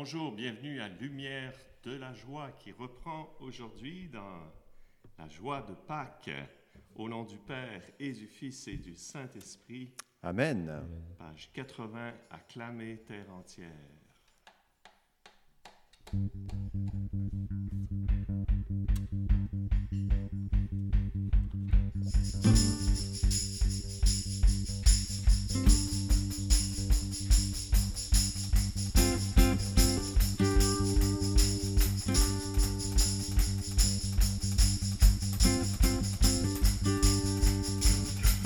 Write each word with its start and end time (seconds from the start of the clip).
Bonjour, 0.00 0.30
bienvenue 0.30 0.80
à 0.80 0.88
Lumière 0.88 1.52
de 1.82 1.96
la 1.96 2.14
joie 2.14 2.52
qui 2.60 2.70
reprend 2.70 3.34
aujourd'hui 3.40 4.08
dans 4.08 4.44
la 5.18 5.28
joie 5.28 5.60
de 5.62 5.74
Pâques. 5.74 6.30
Au 6.94 7.08
nom 7.08 7.24
du 7.24 7.36
Père 7.36 7.82
et 7.98 8.12
du 8.12 8.28
Fils 8.28 8.68
et 8.68 8.76
du 8.76 8.94
Saint-Esprit. 8.94 9.92
Amen. 10.22 10.72
Page 11.18 11.50
80, 11.52 12.12
acclamez 12.30 12.98
terre 13.08 13.28
entière. 13.34 13.72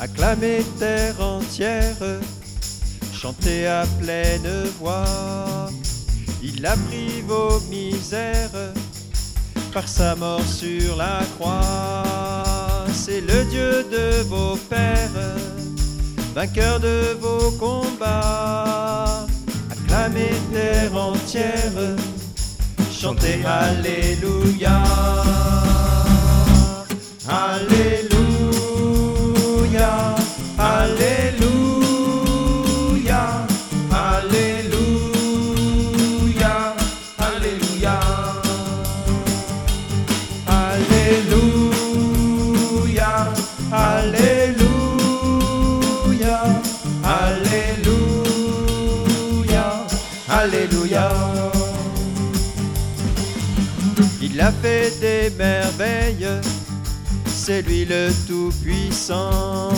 Acclamez 0.02 0.64
terre 0.80 1.20
entière, 1.20 1.94
chantez 3.14 3.68
à 3.68 3.84
pleine 4.00 4.64
voix. 4.80 5.70
Il 6.42 6.66
a 6.66 6.74
pris 6.88 7.22
vos 7.24 7.60
misères 7.70 8.72
par 9.72 9.86
sa 9.86 10.16
mort 10.16 10.44
sur 10.44 10.96
la 10.96 11.20
croix. 11.36 12.02
C'est 12.92 13.20
le 13.20 13.44
Dieu 13.44 13.86
de 13.92 14.22
vos 14.22 14.56
pères, 14.68 15.36
vainqueur 16.34 16.80
de 16.80 17.16
vos 17.20 17.52
combats. 17.52 19.24
Acclamez 19.70 20.34
terre 20.52 20.96
entière, 20.96 21.94
chantez 22.90 23.40
Alléluia. 23.44 24.82
Alléluia. 27.28 28.01
Alléluia. 50.42 51.08
Il 54.20 54.40
a 54.40 54.50
fait 54.50 54.92
des 55.00 55.30
merveilles, 55.36 56.28
c'est 57.26 57.62
lui 57.62 57.84
le 57.84 58.10
Tout-Puissant 58.26 59.70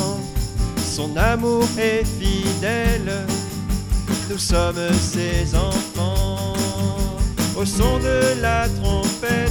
son 0.94 1.16
amour 1.16 1.66
est 1.76 2.04
fidèle, 2.04 3.26
nous 4.30 4.38
sommes 4.38 4.92
ses 4.92 5.52
enfants. 5.56 6.52
Au 7.56 7.64
son 7.64 7.98
de 7.98 8.40
la 8.40 8.68
trompette, 8.80 9.50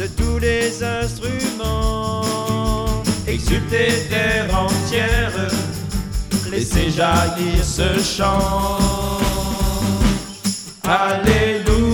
de 0.00 0.06
tous 0.08 0.40
les 0.40 0.82
instruments, 0.82 2.24
exultez 3.28 4.08
terre 4.10 4.48
entière, 4.58 5.32
laissez 6.50 6.90
jaillir 6.90 7.62
ce 7.64 8.00
chant. 8.02 9.31
Alléluia, 10.84 11.86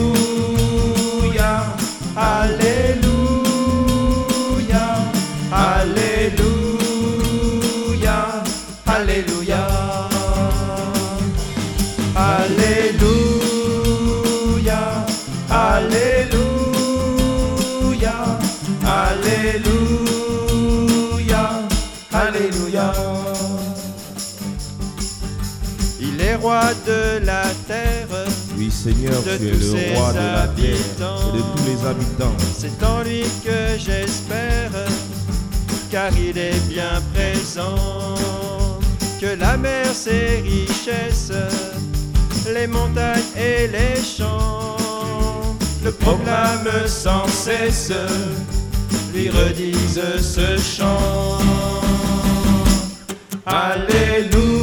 Alléluia, 2.17 3.19
Alléluia. 5.53 6.49
Alléluia. 8.87 9.63
Alléluia. 12.17 12.87
Alléluia. 15.51 16.49
Alléluia. 18.85 19.79
Alléluia. 22.13 22.93
Il 26.01 26.21
est 26.21 26.37
roi 26.37 26.75
de 26.87 27.19
la 27.25 27.43
terre. 27.67 28.28
Oui, 28.59 28.73
Seigneur, 28.73 29.23
de 29.23 29.37
tu 29.37 29.47
es 29.47 29.51
tous 29.53 29.59
le 29.59 29.79
ses 29.79 29.95
roi 29.95 30.13
de 30.13 30.17
la 30.17 30.23
terre 30.23 30.75
habitants. 30.75 31.29
et 31.29 31.37
de 31.37 31.43
tous 31.43 31.65
les 31.65 31.87
habitants. 31.87 32.37
C'est 32.59 32.83
en 32.85 33.03
lui 33.05 33.23
que 33.45 33.79
j'espère, 33.79 34.73
car 35.93 36.11
il 36.19 36.37
est 36.37 36.59
bien 36.69 37.01
présent. 37.15 38.17
Que 39.21 39.39
la 39.39 39.57
mer, 39.57 39.87
ses 39.95 40.43
richesses, 40.43 41.33
les 42.53 42.67
montagnes 42.67 43.23
et 43.37 43.69
les 43.69 44.03
champs, 44.03 44.77
le 45.85 45.93
proclament 45.93 46.87
sans 46.89 47.29
cesse, 47.29 47.93
lui 49.15 49.31
redisent 49.31 50.03
ce 50.21 50.59
chant. 50.59 51.39
Alléluia, 53.47 54.58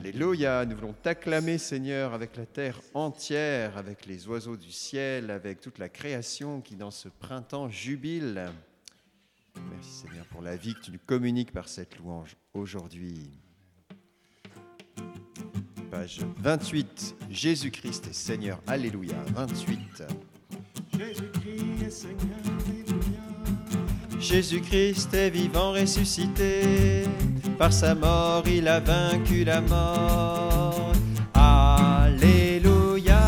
Alléluia, 0.00 0.64
nous 0.64 0.76
voulons 0.76 0.94
t'acclamer 0.94 1.58
Seigneur 1.58 2.14
avec 2.14 2.34
la 2.38 2.46
terre 2.46 2.80
entière, 2.94 3.76
avec 3.76 4.06
les 4.06 4.26
oiseaux 4.28 4.56
du 4.56 4.72
ciel, 4.72 5.30
avec 5.30 5.60
toute 5.60 5.76
la 5.76 5.90
création 5.90 6.62
qui 6.62 6.74
dans 6.74 6.90
ce 6.90 7.10
printemps 7.10 7.68
jubile. 7.68 8.50
Merci 9.70 9.90
Seigneur 9.90 10.24
pour 10.24 10.40
la 10.40 10.56
vie 10.56 10.72
que 10.72 10.80
tu 10.80 10.90
nous 10.90 11.00
communiques 11.04 11.52
par 11.52 11.68
cette 11.68 11.98
louange 11.98 12.34
aujourd'hui. 12.54 13.28
Page 15.90 16.20
28, 16.38 17.16
Jésus-Christ 17.28 18.06
est 18.06 18.14
Seigneur, 18.14 18.58
Alléluia, 18.66 19.22
28. 19.34 20.02
Jésus-Christ 20.96 21.82
est 21.84 21.90
Seigneur, 21.90 22.38
Alléluia. 22.66 23.20
Jésus-Christ 24.18 25.12
est 25.12 25.30
vivant 25.30 25.72
ressuscité, 25.72 27.04
par 27.60 27.74
sa 27.74 27.94
mort, 27.94 28.42
il 28.46 28.66
a 28.68 28.80
vaincu 28.80 29.44
la 29.44 29.60
mort. 29.60 30.92
Alléluia. 31.34 33.20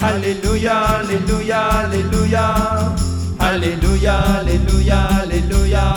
Alléluia, 0.00 0.76
Alléluia, 1.00 1.60
Alléluia. 1.82 2.54
Alléluia, 3.38 4.14
Alléluia, 4.40 4.98
Alléluia. 5.20 5.94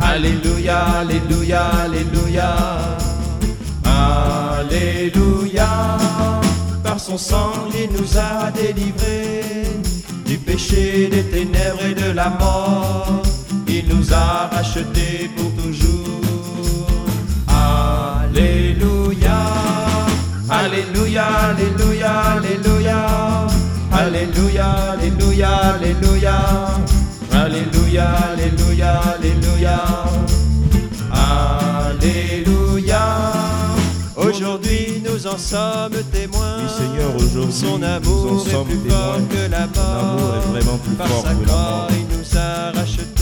Alléluia, 0.00 0.78
Alléluia, 0.98 1.62
Alléluia. 1.84 2.50
Alléluia. 4.58 5.68
Par 6.82 6.98
son 6.98 7.16
sang, 7.16 7.52
il 7.72 7.90
nous 7.96 8.18
a 8.18 8.50
délivrés 8.50 9.70
du 10.26 10.36
péché, 10.36 11.08
des 11.12 11.22
ténèbres 11.30 11.84
et 11.88 11.94
de 11.94 12.10
la 12.10 12.28
mort. 12.30 13.22
Il 13.68 13.86
nous 13.86 14.12
a 14.12 14.50
rachetés 14.52 15.30
pour 15.36 15.52
toujours. 15.62 15.99
Alléluia, 24.40 24.70
Alléluia, 24.94 25.50
Alléluia, 25.76 26.34
Alléluia, 27.30 28.06
Alléluia, 28.32 29.00
Alléluia, 29.12 29.78
Alléluia. 31.12 33.02
Aujourd'hui 34.16 35.02
nous 35.04 35.26
en 35.26 35.36
sommes 35.36 35.92
témoins. 36.10 36.56
Oui, 36.62 36.68
Seigneur, 36.78 37.14
aujourd'hui, 37.16 37.52
Son 37.52 37.78
nous 37.78 37.84
en 37.84 37.88
amour 37.88 38.46
est 38.46 38.50
sommes 38.50 38.66
plus 38.66 38.78
témoins. 38.78 38.98
fort 38.98 39.28
que 39.28 39.50
la 39.50 39.66
mort. 39.66 40.34
est 40.36 40.48
vraiment 40.48 40.78
plus 40.78 40.94
Par 40.94 41.06
fort 41.08 41.22
sa 41.22 41.34
que 41.34 41.46
la 41.46 41.52
mort. 41.52 41.88
il 41.90 42.06
nous 42.16 42.38
a 42.38 42.72
rachetés. 42.78 43.19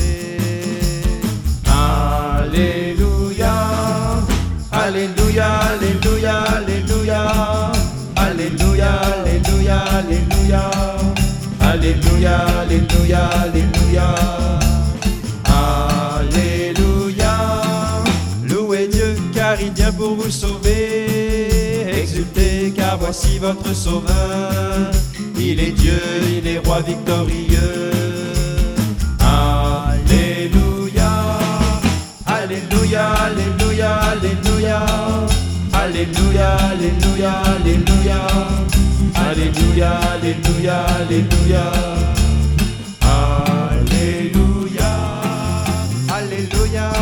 Alléluia, 9.79 10.71
Alléluia, 11.61 12.37
Alléluia, 12.61 13.29
Alléluia, 13.29 13.29
Alléluia, 13.29 13.29
Alléluia, 13.29 13.29
Alléluia, 13.29 13.29
Alléluia. 13.35 14.49
Alléluia. 16.19 17.35
Louez 18.49 18.89
Dieu 18.89 19.17
car 19.35 19.61
il 19.61 19.73
vient 19.73 19.93
pour 19.93 20.15
vous 20.17 20.31
sauver. 20.31 21.87
Exultez 22.03 22.73
car 22.77 22.99
voici 22.99 23.39
votre 23.39 23.75
sauveur. 23.75 24.91
Il 25.39 25.61
est 25.61 25.73
Dieu, 25.73 26.01
il 26.37 26.47
est 26.47 26.59
roi 26.59 26.81
victorieux. 26.81 27.93
Alléluia. 29.21 31.11
Alléluia, 32.27 33.07
Alléluia, 33.27 33.91
Alléluia. 34.13 34.87
Alléluia, 35.73 36.57
Alléluia, 39.39 39.91
Alléluia. 39.95 40.85
Alléluia, 40.85 41.71
Alléluia, 43.71 44.91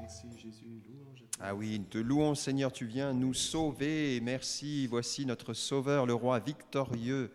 Merci 0.00 0.26
Jésus, 0.42 0.82
louange. 0.88 1.22
Ah 1.38 1.54
oui, 1.54 1.78
nous 1.78 1.84
te 1.84 1.98
louons 1.98 2.34
Seigneur, 2.34 2.72
tu 2.72 2.86
viens 2.86 3.12
nous 3.12 3.32
sauver. 3.32 4.20
Merci, 4.22 4.88
voici 4.88 5.24
notre 5.24 5.54
Sauveur, 5.54 6.06
le 6.06 6.14
roi 6.14 6.40
victorieux. 6.40 7.30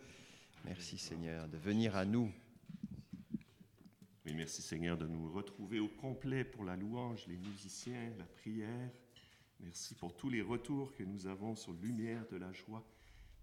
Merci 0.66 0.98
Seigneur 0.98 1.48
de 1.48 1.58
venir 1.58 1.96
à 1.96 2.06
nous. 2.06 2.32
Oui, 4.26 4.34
merci 4.34 4.64
Seigneur 4.64 4.98
de 4.98 5.06
nous 5.06 5.32
retrouver 5.32 5.80
au 5.80 5.88
complet 5.88 6.44
pour 6.44 6.64
la 6.64 6.76
louange, 6.76 7.28
les 7.28 7.38
musiciens, 7.38 8.12
la 8.18 8.26
prière. 8.26 8.90
Merci 9.60 9.94
pour 9.94 10.16
tous 10.16 10.30
les 10.30 10.42
retours 10.42 10.92
que 10.96 11.04
nous 11.04 11.28
avons 11.28 11.56
sur 11.56 11.74
Lumière 11.74 12.26
de 12.32 12.38
la 12.38 12.52
joie 12.52 12.84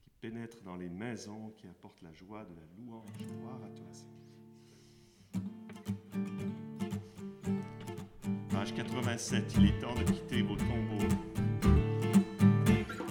qui 0.02 0.10
pénètre 0.20 0.60
dans 0.62 0.76
les 0.76 0.88
maisons, 0.88 1.52
qui 1.56 1.68
apporte 1.68 2.02
la 2.02 2.12
joie 2.12 2.44
de 2.44 2.54
la 2.56 2.62
louange. 2.76 3.08
Gloire 3.18 3.60
à 3.64 3.68
toi 3.70 3.86
Seigneur. 3.92 4.22
Page 8.50 8.74
87, 8.74 9.54
il 9.58 9.66
est 9.66 9.78
temps 9.78 9.94
de 9.94 10.02
quitter 10.02 10.42
vos 10.42 10.56
tombeaux. 10.56 11.08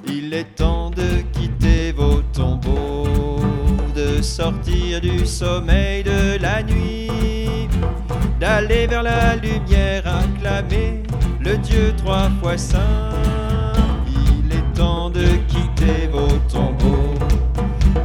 Il 0.07 0.33
est 0.33 0.53
temps 0.55 0.89
de 0.89 1.10
de 4.21 4.25
sortir 4.25 5.01
du 5.01 5.25
sommeil 5.25 6.03
de 6.03 6.39
la 6.39 6.61
nuit, 6.61 7.67
d'aller 8.39 8.85
vers 8.85 9.01
la 9.01 9.35
lumière, 9.35 10.03
acclamer 10.05 11.01
le 11.39 11.57
Dieu 11.57 11.91
trois 11.97 12.29
fois 12.39 12.55
saint. 12.55 13.09
Il 14.07 14.53
est 14.55 14.73
temps 14.75 15.09
de 15.09 15.25
quitter 15.47 16.07
vos 16.11 16.37
tombeaux, 16.53 17.15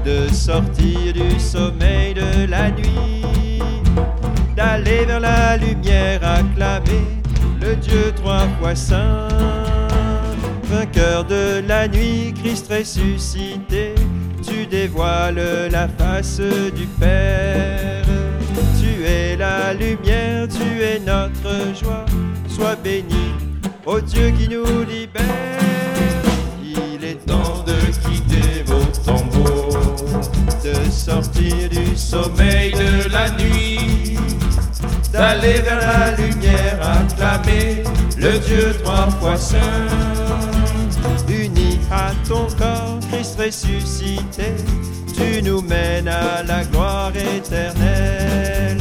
de 0.06 0.32
sortir 0.32 1.12
du 1.12 1.38
sommeil 1.38 2.14
de 2.14 2.46
la 2.48 2.70
nuit, 2.70 3.60
d'aller 4.56 5.04
vers 5.04 5.20
la 5.20 5.58
lumière, 5.58 6.20
acclamer 6.24 7.08
le 7.60 7.76
Dieu 7.76 8.10
trois 8.16 8.48
fois 8.58 8.74
saint. 8.74 9.28
Vainqueur 10.62 11.24
de 11.24 11.62
la 11.68 11.86
nuit, 11.86 12.32
Christ 12.42 12.72
ressuscité, 12.72 13.94
tu 14.66 14.76
dévoiles 14.76 15.68
la 15.70 15.88
face 15.88 16.40
du 16.40 16.86
Père. 16.98 18.04
Tu 18.80 19.04
es 19.04 19.36
la 19.36 19.74
lumière, 19.74 20.46
tu 20.48 20.82
es 20.82 20.98
notre 20.98 21.74
joie. 21.78 22.04
Sois 22.48 22.76
béni, 22.76 23.32
ô 23.84 24.00
Dieu 24.00 24.30
qui 24.30 24.48
nous 24.48 24.84
libère. 24.84 25.24
Il 26.62 27.04
est 27.04 27.26
temps 27.26 27.64
de 27.66 27.74
quitter 28.08 28.62
vos 28.66 28.84
tombeaux, 29.04 29.78
de 30.64 30.90
sortir 30.90 31.68
du 31.70 31.96
sommeil 31.96 32.72
de 32.72 33.10
la 33.10 33.30
nuit 33.30 34.16
d'aller 35.12 35.60
vers 35.60 35.80
la 35.80 36.10
lumière, 36.16 36.78
acclamer 36.82 37.82
le 38.18 38.38
Dieu 38.38 38.74
trois 38.82 39.08
fois 39.18 39.36
saint. 39.36 39.58
Uni 41.28 41.80
à 41.90 42.12
ton 42.28 42.46
corps, 42.56 43.00
ressuscité, 43.38 44.54
tu 45.14 45.42
nous 45.42 45.62
mènes 45.62 46.08
à 46.08 46.42
la 46.42 46.64
gloire 46.64 47.12
éternelle. 47.16 48.80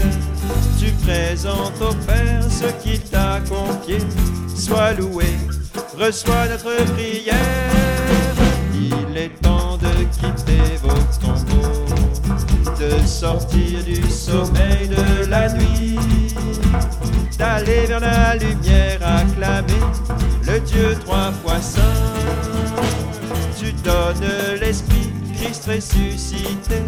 Tu 0.80 0.92
présentes 1.06 1.82
au 1.82 1.94
Père 2.06 2.44
ce 2.50 2.68
qu'il 2.84 3.00
t'a 3.00 3.40
confié, 3.48 3.98
sois 4.56 4.94
loué, 4.94 5.26
reçois 5.98 6.48
notre 6.50 6.76
prière. 6.94 7.34
Il 8.74 9.18
est 9.18 9.42
temps 9.42 9.78
de 9.78 10.04
quitter 10.14 10.78
vos 10.84 10.90
tombeaux 11.20 11.86
de 12.80 13.08
sortir 13.08 13.84
du 13.84 14.02
sommeil 14.10 14.90
de 14.90 15.26
la 15.30 15.52
nuit, 15.54 15.98
d'aller 17.38 17.86
vers 17.86 18.00
la 18.00 18.36
lumière, 18.36 19.00
acclamer 19.02 19.86
le 20.46 20.60
Dieu 20.60 20.96
trois 21.06 21.32
fois 21.32 21.62
saint. 21.62 21.95
Ressuscité, 25.68 26.82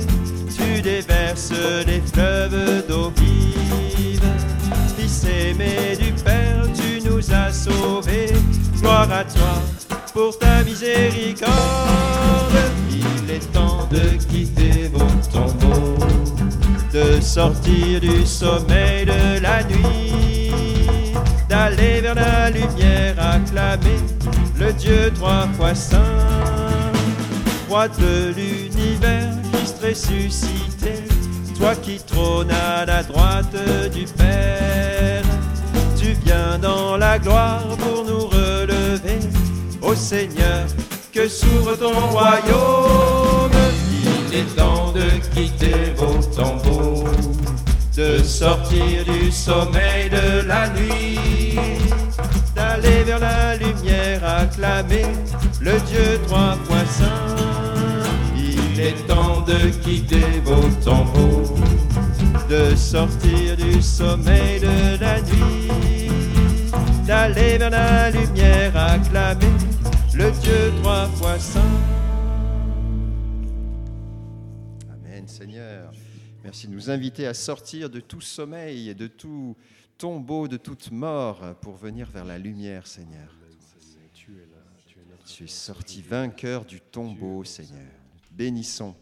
tu 0.55 0.81
déverses 0.81 1.51
des 1.85 2.01
fleuves 2.13 2.85
d'eau 2.87 3.11
vive. 3.17 4.21
Fils 4.97 5.25
aimé 5.25 5.97
du 5.99 6.11
Père, 6.23 6.63
tu 6.73 7.07
nous 7.07 7.31
as 7.31 7.51
sauvés, 7.51 8.33
gloire 8.79 9.11
à 9.11 9.23
toi 9.23 9.61
pour 10.13 10.37
ta 10.37 10.63
miséricorde. 10.63 11.51
Il 12.91 13.31
est 13.31 13.51
temps 13.51 13.87
de 13.91 14.17
quitter 14.29 14.89
vos 14.93 15.05
tombeaux, 15.31 15.97
de 16.93 17.21
sortir 17.21 17.99
du 17.99 18.25
sommeil 18.25 19.05
de 19.05 19.39
la 19.41 19.63
nuit, 19.63 21.13
d'aller 21.49 22.01
vers 22.01 22.15
la 22.15 22.49
lumière, 22.49 23.15
acclamer 23.19 24.01
le 24.59 24.73
Dieu 24.73 25.11
trois 25.15 25.47
fois 25.55 25.75
saint. 25.75 26.86
Roi 27.69 27.89
de 27.89 28.33
l'univers, 28.33 29.33
Christ 29.51 29.75
ressuscité, 29.83 31.03
toi 31.57 31.75
qui 31.75 31.99
trônes 31.99 32.51
à 32.51 32.85
la 32.85 33.03
droite 33.03 33.55
du 33.93 34.05
Père, 34.05 35.23
tu 35.99 36.13
viens 36.23 36.57
dans 36.59 36.95
la 36.95 37.19
gloire 37.19 37.65
pour 37.77 38.05
nous 38.05 38.27
relever. 38.27 39.19
Ô 39.81 39.93
Seigneur, 39.95 40.65
que 41.11 41.27
s'ouvre 41.27 41.75
ton 41.75 41.93
royaume. 41.93 43.51
Il 44.31 44.39
est 44.39 44.55
temps 44.55 44.93
de 44.93 45.09
quitter 45.33 45.93
vos 45.97 46.21
tombeaux, 46.35 47.05
de 47.95 48.23
sortir 48.23 49.03
du 49.05 49.31
sommeil 49.31 50.09
de 50.09 50.47
la 50.47 50.69
nuit, 50.69 51.57
d'aller 52.55 53.03
vers 53.03 53.19
la 53.19 53.55
lumière, 53.55 54.21
acclamer 54.23 55.07
le 55.59 55.79
Dieu 55.81 56.19
trois 56.27 56.55
fois 56.65 56.85
saint. 56.85 57.46
Il 58.87 58.93
est 58.93 59.07
temps 59.07 59.41
de 59.41 59.69
quitter 59.83 60.39
vos 60.45 60.69
tombeaux, 60.81 61.43
de 62.49 62.73
sortir 62.73 63.57
du 63.57 63.81
sommeil 63.81 64.61
de 64.61 65.01
la 65.01 65.21
nuit, 65.23 66.09
d'aller 67.05 67.57
vers 67.57 67.69
la 67.69 68.09
lumière, 68.11 68.77
acclamer 68.77 69.45
le 70.13 70.31
Dieu 70.39 70.71
trois 70.81 71.07
fois 71.07 71.37
saint. 71.37 71.59
Amen 74.89 75.27
Seigneur. 75.27 75.91
Merci 76.45 76.67
de 76.67 76.73
nous 76.73 76.89
inviter 76.89 77.27
à 77.27 77.33
sortir 77.33 77.89
de 77.89 77.99
tout 77.99 78.21
sommeil 78.21 78.87
et 78.87 78.95
de 78.95 79.07
tout 79.07 79.57
tombeau, 79.97 80.47
de 80.47 80.57
toute 80.57 80.91
mort 80.91 81.41
pour 81.61 81.75
venir 81.75 82.09
vers 82.09 82.25
la 82.25 82.37
lumière 82.37 82.87
Seigneur. 82.87 83.35
Tu 85.25 85.43
es 85.43 85.47
sorti 85.47 86.01
vainqueur 86.01 86.63
du 86.63 86.79
tombeau 86.79 87.43
Seigneur. 87.43 87.96
Bénissons. 88.37 88.93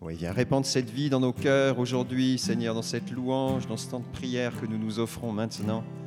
Oui, 0.00 0.14
viens 0.14 0.30
répandre 0.30 0.64
cette 0.64 0.88
vie 0.88 1.10
dans 1.10 1.18
nos 1.18 1.32
cœurs 1.32 1.80
aujourd'hui, 1.80 2.38
Seigneur, 2.38 2.76
dans 2.76 2.82
cette 2.82 3.10
louange, 3.10 3.66
dans 3.66 3.76
ce 3.76 3.90
temps 3.90 3.98
de 3.98 4.16
prière 4.16 4.60
que 4.60 4.66
nous 4.66 4.78
nous 4.78 5.00
offrons 5.00 5.32
maintenant.« 5.32 5.82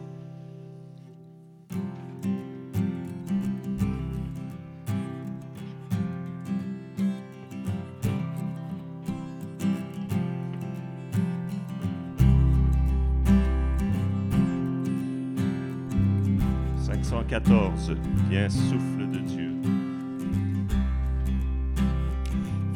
Viens, 18.30 18.50
souffle 18.50 19.10
de 19.12 19.20
Dieu. 19.20 19.52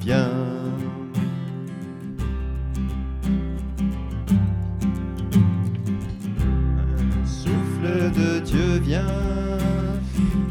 viens. 0.06 0.30
Souffle 7.26 8.12
de 8.12 8.40
Dieu, 8.40 8.80
viens, 8.84 9.02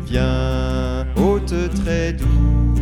viens, 0.07 1.07
hôte 1.17 1.55
très 1.75 2.13
doux. 2.13 2.75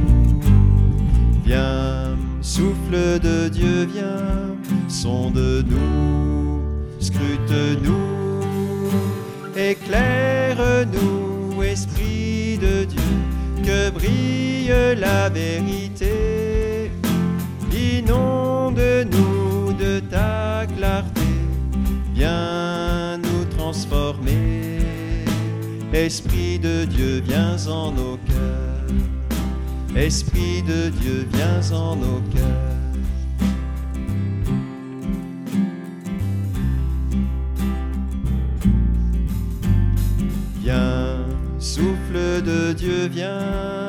Viens, 1.44 2.16
souffle 2.40 3.18
de 3.20 3.48
Dieu, 3.48 3.86
viens, 3.92 4.56
sonde-nous, 4.88 6.62
scrute-nous, 7.00 8.50
éclaire-nous, 9.56 11.11
brille 13.90 14.72
la 14.98 15.28
vérité. 15.28 16.90
Inonde-nous 17.72 19.72
de 19.72 20.00
ta 20.00 20.66
clarté, 20.76 21.20
viens 22.14 23.18
nous 23.18 23.44
transformer. 23.56 24.78
Esprit 25.92 26.58
de 26.58 26.84
Dieu, 26.84 27.22
viens 27.26 27.56
en 27.66 27.92
nos 27.92 28.18
cœurs. 28.28 29.96
Esprit 29.96 30.62
de 30.62 30.88
Dieu, 30.88 31.26
viens 31.32 31.72
en 31.72 31.96
nos 31.96 32.20
cœurs. 32.34 32.91
De 42.40 42.72
Dieu, 42.72 43.08
viens, 43.10 43.88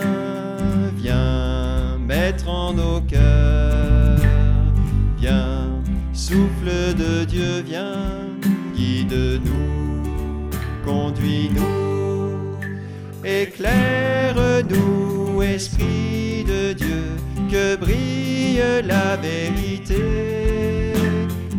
viens 0.97 1.97
mettre 1.99 2.49
en 2.49 2.73
nos 2.73 2.99
cœurs. 3.01 4.19
Viens, 5.17 5.69
souffle 6.13 6.93
de 6.97 7.23
Dieu, 7.23 7.63
viens, 7.65 8.27
guide-nous, 8.75 10.49
conduis-nous, 10.85 12.57
éclaire-nous, 13.23 15.41
Esprit 15.41 16.43
de 16.45 16.73
Dieu, 16.73 17.15
que 17.49 17.77
brille 17.77 18.61
la 18.85 19.15
vérité. 19.17 20.93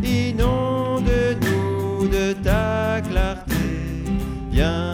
Inonde-nous 0.03 2.09
de 2.09 2.35
ta 2.43 3.01
clarté, 3.01 3.55
viens 4.51 4.94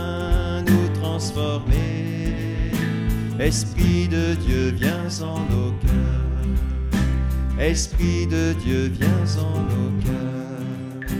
Esprit 3.40 4.06
de 4.06 4.34
Dieu, 4.34 4.74
viens 4.76 5.22
en 5.22 5.38
nos 5.48 5.72
cœurs. 5.80 7.58
Esprit 7.58 8.26
de 8.26 8.52
Dieu, 8.62 8.92
viens 8.92 9.38
en 9.38 9.62
nos 9.62 9.90
cœurs. 10.04 11.10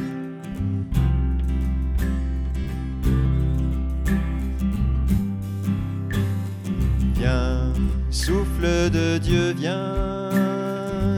Viens, 7.16 7.72
souffle 8.10 8.90
de 8.90 9.16
Dieu, 9.16 9.54
viens, 9.56 10.28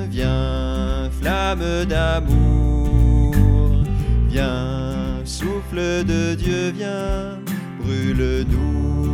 viens, 0.09 1.11
flamme 1.21 1.85
d'amour. 1.85 3.35
Viens, 4.29 5.21
souffle 5.25 6.05
de 6.05 6.37
Dieu, 6.37 6.71
viens, 6.71 7.41
brûle-nous 7.81 9.12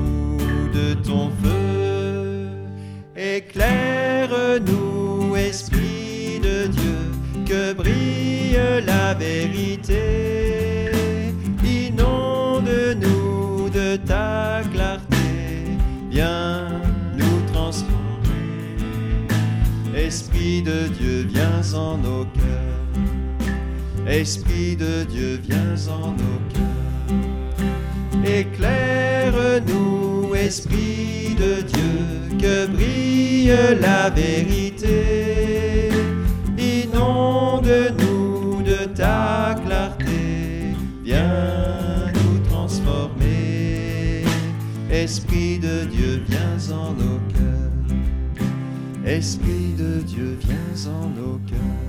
ton 1.02 1.30
feu. 1.42 2.48
Éclaire-nous, 3.16 5.34
Esprit 5.36 6.38
de 6.42 6.66
Dieu, 6.68 6.98
que 7.46 7.72
brille 7.72 8.60
la 8.86 9.14
vérité. 9.14 10.90
Inonde-nous 11.64 13.70
de 13.70 13.96
ta 13.96 14.60
clarté, 14.72 15.16
viens 16.10 16.68
nous 17.16 17.40
transformer. 17.52 17.96
Esprit 19.96 20.62
de 20.62 20.88
Dieu, 20.88 21.26
viens 21.28 21.74
en 21.74 21.96
nos 21.98 22.24
cœurs. 22.24 22.86
Esprit 24.06 24.76
de 24.76 25.04
Dieu, 25.04 25.40
viens 25.42 25.88
en 25.88 26.12
nos 26.12 26.40
cœurs. 26.52 26.62
Éclaire-nous, 28.24 30.17
Esprit 30.40 31.34
de 31.36 31.62
Dieu, 31.62 32.38
que 32.38 32.68
brille 32.68 33.56
la 33.80 34.08
vérité. 34.08 35.88
Inonde-nous 36.56 38.62
de 38.62 38.84
ta 38.94 39.56
clarté, 39.66 40.76
viens 41.02 42.12
nous 42.14 42.38
transformer. 42.48 44.22
Esprit 44.90 45.58
de 45.58 45.86
Dieu, 45.86 46.22
viens 46.28 46.70
en 46.72 46.92
nos 46.92 47.18
cœurs. 47.34 47.96
Esprit 49.04 49.74
de 49.76 50.02
Dieu, 50.02 50.38
viens 50.40 50.86
en 50.86 51.08
nos 51.08 51.40
cœurs. 51.48 51.88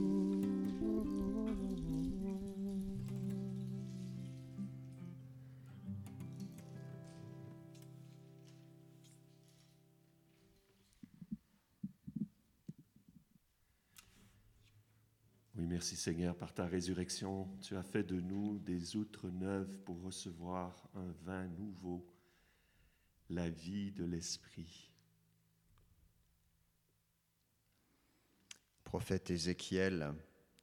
merci 15.81 15.95
Seigneur, 15.95 16.35
par 16.35 16.53
ta 16.53 16.67
résurrection, 16.67 17.49
tu 17.59 17.75
as 17.75 17.81
fait 17.81 18.03
de 18.03 18.21
nous 18.21 18.59
des 18.59 18.95
outres 18.95 19.31
neuves 19.31 19.79
pour 19.79 19.99
recevoir 20.03 20.87
un 20.93 21.11
vin 21.23 21.47
nouveau, 21.57 22.07
la 23.31 23.49
vie 23.49 23.91
de 23.91 24.05
l'Esprit. 24.05 24.91
Prophète 28.83 29.31
Ézéchiel, 29.31 30.13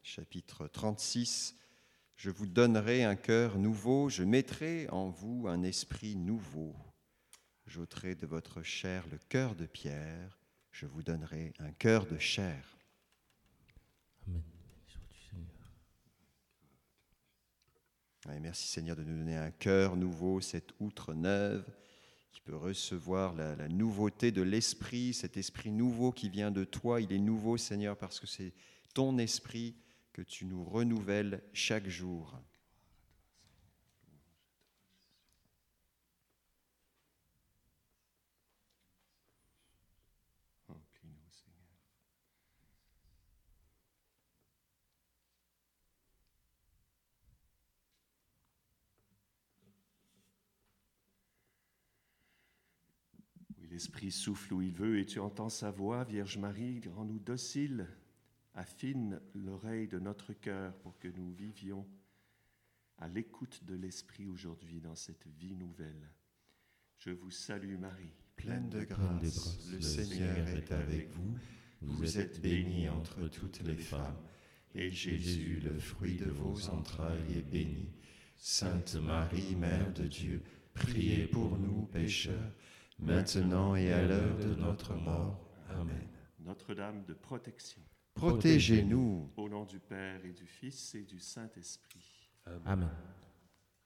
chapitre 0.04 0.68
36. 0.68 1.56
Je 2.14 2.30
vous 2.30 2.46
donnerai 2.46 3.02
un 3.02 3.16
cœur 3.16 3.58
nouveau, 3.58 4.08
je 4.08 4.22
mettrai 4.22 4.88
en 4.90 5.10
vous 5.10 5.48
un 5.48 5.64
esprit 5.64 6.14
nouveau. 6.14 6.76
J'ôterai 7.66 8.14
de 8.14 8.28
votre 8.28 8.62
chair 8.62 9.04
le 9.10 9.18
cœur 9.28 9.56
de 9.56 9.66
pierre, 9.66 10.38
je 10.70 10.86
vous 10.86 11.02
donnerai 11.02 11.54
un 11.58 11.72
cœur 11.72 12.06
de 12.06 12.18
chair. 12.18 12.78
Amen. 14.28 14.44
Sois-tu, 14.88 15.20
Seigneur. 15.20 15.72
Merci 18.40 18.68
Seigneur 18.68 18.94
de 18.94 19.02
nous 19.02 19.18
donner 19.18 19.36
un 19.36 19.50
cœur 19.50 19.96
nouveau, 19.96 20.40
cette 20.40 20.70
outre 20.80 21.14
neuve 21.14 21.64
qui 22.32 22.40
peut 22.42 22.56
recevoir 22.56 23.34
la 23.34 23.68
nouveauté 23.68 24.30
de 24.32 24.42
l'esprit, 24.42 25.14
cet 25.14 25.36
esprit 25.36 25.70
nouveau 25.70 26.12
qui 26.12 26.28
vient 26.28 26.50
de 26.50 26.64
toi. 26.64 27.00
Il 27.00 27.12
est 27.12 27.18
nouveau 27.18 27.56
Seigneur 27.56 27.96
parce 27.96 28.20
que 28.20 28.26
c'est 28.26 28.52
ton 28.94 29.18
esprit 29.18 29.74
que 30.12 30.22
tu 30.22 30.44
nous 30.44 30.64
renouvelles 30.64 31.42
chaque 31.52 31.88
jour. 31.88 32.38
Remplis-nous, 40.68 41.30
Seigneur. 41.30 41.68
Oui, 53.60 53.67
l'Esprit 53.78 54.10
souffle 54.10 54.54
où 54.54 54.60
il 54.60 54.72
veut 54.72 54.98
et 54.98 55.06
tu 55.06 55.20
entends 55.20 55.48
sa 55.48 55.70
voix, 55.70 56.02
Vierge 56.02 56.36
Marie, 56.36 56.80
rends-nous 56.96 57.20
dociles, 57.20 57.86
affine 58.54 59.20
l'oreille 59.36 59.86
de 59.86 60.00
notre 60.00 60.32
cœur 60.32 60.74
pour 60.78 60.98
que 60.98 61.06
nous 61.06 61.30
vivions 61.30 61.86
à 62.96 63.06
l'écoute 63.06 63.62
de 63.62 63.76
l'Esprit 63.76 64.26
aujourd'hui 64.26 64.80
dans 64.80 64.96
cette 64.96 65.28
vie 65.28 65.54
nouvelle. 65.54 66.10
Je 66.96 67.10
vous 67.10 67.30
salue 67.30 67.78
Marie, 67.78 68.16
pleine 68.34 68.68
de 68.68 68.82
grâce, 68.82 69.70
le 69.70 69.80
Seigneur 69.80 70.48
est 70.48 70.72
avec 70.72 71.10
vous. 71.12 71.38
Vous 71.80 72.18
êtes 72.18 72.42
bénie 72.42 72.88
entre 72.88 73.28
toutes 73.28 73.60
les 73.60 73.76
femmes, 73.76 74.18
et 74.74 74.90
Jésus, 74.90 75.60
le 75.62 75.78
fruit 75.78 76.16
de 76.16 76.30
vos 76.30 76.68
entrailles, 76.70 77.36
est 77.36 77.48
béni. 77.48 77.92
Sainte 78.34 78.96
Marie, 78.96 79.54
Mère 79.54 79.92
de 79.92 80.08
Dieu, 80.08 80.42
priez 80.74 81.28
pour 81.28 81.56
nous 81.56 81.86
pécheurs, 81.86 82.52
maintenant 82.98 83.74
et 83.76 83.92
à 83.92 84.02
l'heure 84.06 84.36
de 84.38 84.54
notre 84.54 84.94
mort. 84.94 85.38
Amen. 85.70 86.08
Notre-Dame 86.40 87.04
de 87.04 87.14
protection, 87.14 87.82
Protégez-nous. 88.14 89.30
au 89.36 89.48
nom 89.48 89.64
du 89.64 89.78
Père 89.80 90.24
et 90.24 90.32
du 90.32 90.46
Fils 90.46 90.94
et 90.94 91.02
du 91.04 91.18
Saint-Esprit. 91.18 92.30
Amen. 92.64 92.88